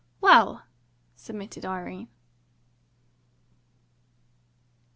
"Well," 0.19 0.63
submitted 1.15 1.63
Irene. 1.63 2.07